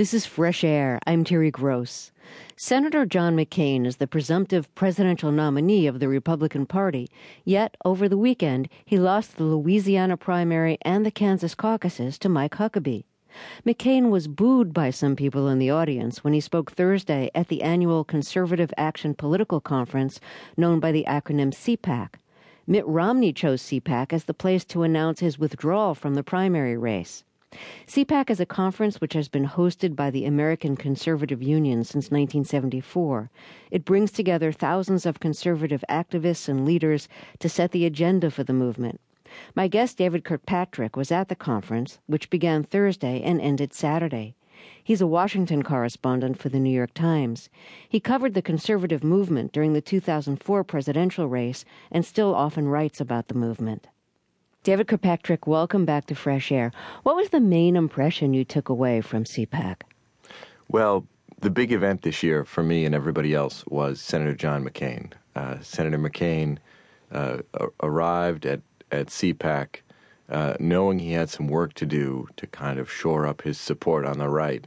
[0.00, 0.98] This is Fresh Air.
[1.06, 2.10] I'm Terry Gross.
[2.56, 7.10] Senator John McCain is the presumptive presidential nominee of the Republican Party,
[7.44, 12.54] yet over the weekend he lost the Louisiana primary and the Kansas caucuses to Mike
[12.54, 13.04] Huckabee.
[13.66, 17.60] McCain was booed by some people in the audience when he spoke Thursday at the
[17.60, 20.18] annual Conservative Action Political Conference
[20.56, 22.14] known by the acronym CPAC.
[22.66, 27.22] Mitt Romney chose CPAC as the place to announce his withdrawal from the primary race.
[27.88, 33.28] CPAC is a conference which has been hosted by the American Conservative Union since 1974.
[33.72, 37.08] It brings together thousands of conservative activists and leaders
[37.40, 39.00] to set the agenda for the movement.
[39.56, 44.36] My guest, David Kirkpatrick, was at the conference, which began Thursday and ended Saturday.
[44.84, 47.48] He's a Washington correspondent for the New York Times.
[47.88, 53.26] He covered the conservative movement during the 2004 presidential race and still often writes about
[53.26, 53.88] the movement.
[54.62, 56.70] David Kirkpatrick, welcome back to Fresh Air.
[57.02, 59.76] What was the main impression you took away from CPAC?
[60.68, 61.06] Well,
[61.38, 65.12] the big event this year for me and everybody else was Senator John McCain.
[65.34, 66.58] Uh, Senator McCain
[67.10, 67.38] uh,
[67.82, 68.60] arrived at,
[68.92, 69.76] at CPAC
[70.28, 74.04] uh, knowing he had some work to do to kind of shore up his support
[74.04, 74.66] on the right.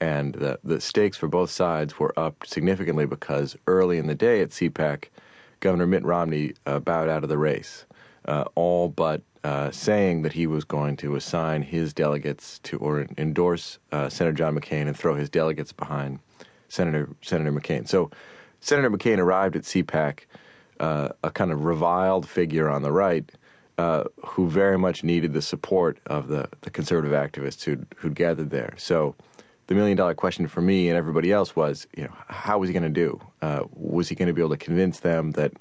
[0.00, 4.40] And the, the stakes for both sides were up significantly because early in the day
[4.40, 5.10] at CPAC,
[5.60, 7.84] Governor Mitt Romney uh, bowed out of the race
[8.26, 13.06] uh, all but uh, saying that he was going to assign his delegates to or
[13.16, 16.18] endorse uh, Senator John McCain and throw his delegates behind
[16.68, 17.86] Senator Senator McCain.
[17.86, 18.10] So
[18.60, 20.20] Senator McCain arrived at CPAC,
[20.80, 23.30] uh, a kind of reviled figure on the right.
[23.78, 28.48] Uh, who very much needed the support of the, the conservative activists who'd, who'd gathered
[28.48, 28.72] there.
[28.78, 29.14] So,
[29.66, 32.72] the million dollar question for me and everybody else was, you know, how was he
[32.72, 33.20] going to do?
[33.42, 35.52] Uh, was he going to be able to convince them that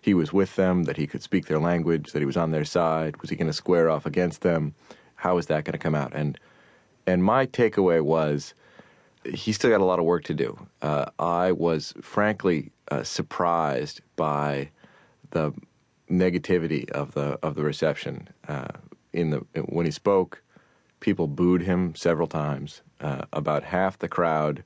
[0.00, 2.64] he was with them, that he could speak their language, that he was on their
[2.64, 3.20] side?
[3.20, 4.74] Was he going to square off against them?
[5.16, 6.12] How is that going to come out?
[6.14, 6.38] And
[7.06, 8.54] and my takeaway was
[9.24, 10.66] he still got a lot of work to do.
[10.80, 14.70] Uh, I was frankly uh, surprised by
[15.30, 15.52] the
[16.10, 18.28] negativity of the of the reception.
[18.48, 18.68] Uh,
[19.12, 20.42] in the when he spoke,
[21.00, 22.82] people booed him several times.
[23.00, 24.62] Uh, about half the crowd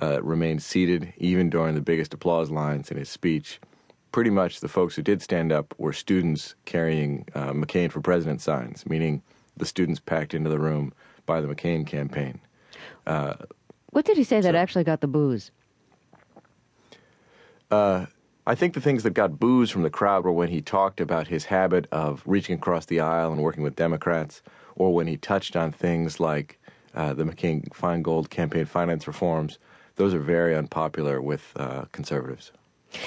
[0.00, 3.58] uh, remained seated even during the biggest applause lines in his speech
[4.12, 8.40] pretty much the folks who did stand up were students carrying uh, McCain for president
[8.40, 9.22] signs, meaning
[9.56, 10.92] the students packed into the room
[11.26, 12.40] by the McCain campaign.
[13.06, 13.34] Uh,
[13.90, 15.50] what did he say so, that actually got the boos?
[17.70, 18.06] Uh,
[18.46, 21.28] I think the things that got boos from the crowd were when he talked about
[21.28, 24.42] his habit of reaching across the aisle and working with Democrats,
[24.76, 26.58] or when he touched on things like
[26.94, 29.58] uh, the McCain Feingold campaign finance reforms.
[29.96, 32.52] Those are very unpopular with uh, conservatives.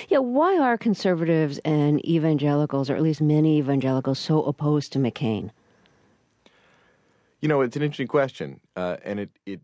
[0.09, 5.51] Yeah, why are conservatives and evangelicals, or at least many evangelicals, so opposed to McCain?
[7.41, 9.59] You know, it's an interesting question, uh, and it, it